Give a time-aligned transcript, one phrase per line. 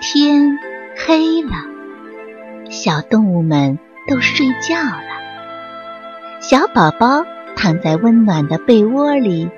[0.00, 0.56] 天
[0.96, 1.50] 黑了，
[2.70, 3.76] 小动物们
[4.06, 5.02] 都睡觉了。
[6.40, 7.24] 小宝宝
[7.56, 9.50] 躺在温暖的被窝里，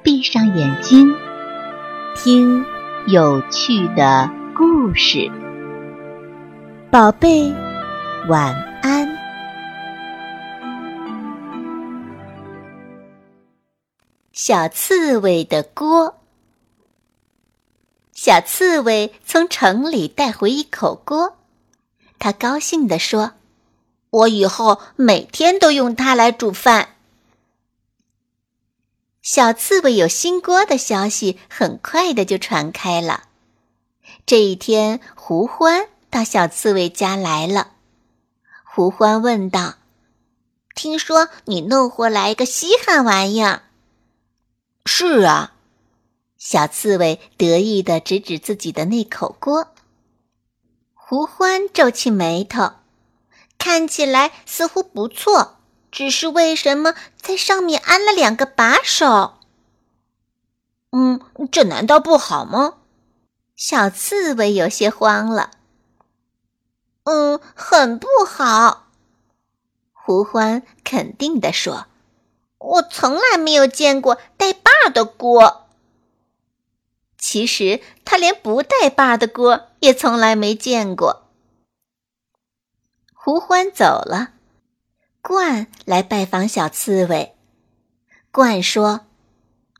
[0.00, 1.12] 闭上眼睛，
[2.14, 2.64] 听
[3.08, 5.28] 有趣的故事。
[6.88, 7.52] 宝贝，
[8.28, 9.08] 晚安。
[14.32, 16.21] 小刺猬的锅。
[18.24, 21.38] 小刺猬从城里带回一口锅，
[22.20, 23.32] 他高兴地说
[24.10, 26.94] ：“我以后每天都用它来煮饭。”
[29.22, 33.24] 小刺猬有新锅的消息很快的就传开了。
[34.24, 37.72] 这一天，胡欢到小刺猬家来了。
[38.62, 39.74] 胡欢问道
[40.76, 43.62] ：“听说你弄回来一个稀罕玩意儿
[44.86, 45.51] ？”“是啊。”
[46.44, 49.68] 小刺猬得意地指指自己的那口锅，
[50.92, 52.72] 胡欢皱起眉头，
[53.58, 55.58] 看起来似乎不错，
[55.92, 59.34] 只是为什么在上面安了两个把手？
[60.90, 61.20] 嗯，
[61.52, 62.78] 这难道不好吗？
[63.54, 65.52] 小刺猬有些慌了。
[67.04, 68.88] 嗯，很不好。
[69.92, 71.86] 胡欢肯定地说
[72.58, 75.60] ：“我从来没有见过带把的锅。”
[77.32, 81.30] 其实他连不带把的锅也从来没见过。
[83.14, 84.32] 胡欢走了，
[85.22, 87.34] 鹳来拜访小刺猬。
[88.30, 89.06] 鹳说：“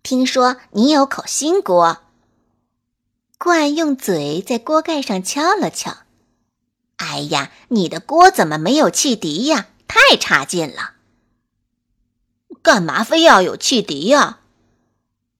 [0.02, 1.98] 听说你有口新锅。”
[3.38, 5.98] 鹳用嘴在锅盖上敲了敲。
[6.96, 9.66] “哎呀，你的锅怎么没有汽笛呀？
[9.86, 10.94] 太差劲了！
[12.62, 14.38] 干嘛非要有汽笛呀？”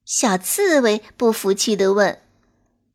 [0.04, 2.20] 小刺猬不服气地问：“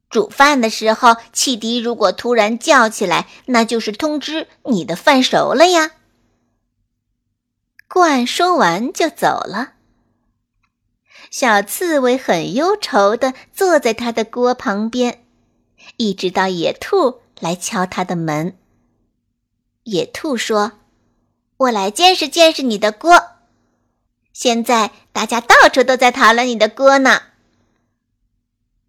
[0.10, 5.92] 煮饭的时候，汽笛如果突然叫起来，那就是通知你的饭熟了呀。”
[7.88, 9.74] 罐说完就走了。
[11.32, 15.26] 小刺猬很忧愁地坐在他的锅旁边，
[15.96, 18.58] 一直到野兔来敲他的门。
[19.84, 20.74] 野兔说
[21.58, 23.32] ：“我来见识见识你的锅。”
[24.40, 27.24] 现在大家到处都在讨论你的锅呢。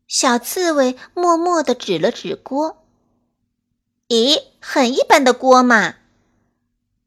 [0.07, 2.85] 小刺猬默默地指了指锅，
[4.09, 5.95] 咦，很一般的锅嘛。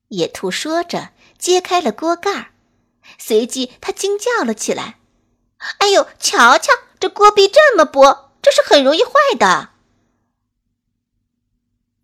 [0.07, 2.47] 野兔说着，揭开了锅盖儿，
[3.19, 4.97] 随即他惊叫了起来
[5.77, 9.69] ：“哎呦，瞧瞧，这锅壁这么薄，这是很容易坏的。”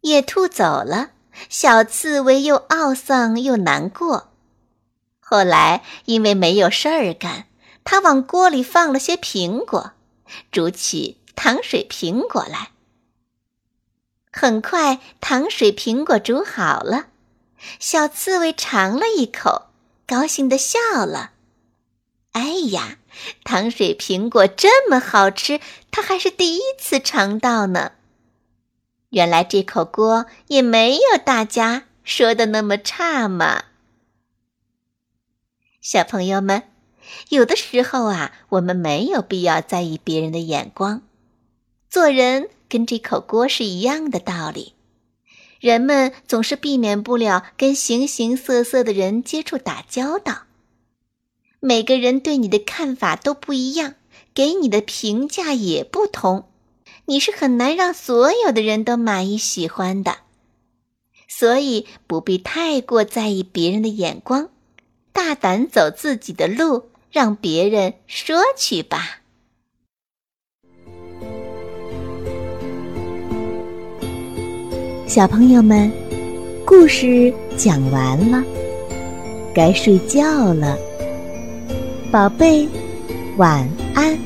[0.02, 1.14] 野兔走了，
[1.50, 4.37] 小刺猬又懊丧又难过。
[5.30, 7.48] 后来，因为没有事儿干，
[7.84, 9.92] 他往锅里放了些苹果，
[10.54, 12.72] 煮起糖水苹果来。
[14.32, 17.08] 很快，糖水苹果煮好了，
[17.78, 19.66] 小刺猬尝了一口，
[20.08, 21.32] 高兴地笑了。
[22.32, 23.00] 哎呀，
[23.44, 25.60] 糖水苹果这么好吃，
[25.92, 27.92] 他还是第一次尝到呢。
[29.10, 33.66] 原来这口锅也没有大家说的那么差嘛。
[35.90, 36.64] 小朋友们，
[37.30, 41.02] 有的时候啊，我们没有必要在意别人的眼光。
[41.90, 44.74] 做人跟这口锅是一样的道理。
[45.62, 50.42] 人们总是避免不了跟形形色色的人接触打交道。
[51.62, 53.96] 每个人对你的看法都不一样，
[54.34, 56.50] 给你的评价也不同。
[57.06, 60.18] 你是很难让所有的人都满意喜欢的。
[61.30, 64.50] 所以不必太过在意别人的眼光。
[65.28, 69.20] 大胆走自己的路，让别人说去吧。
[75.06, 75.92] 小朋友们，
[76.66, 78.42] 故事讲完了，
[79.54, 80.78] 该睡觉了，
[82.10, 82.66] 宝贝，
[83.36, 84.18] 晚安。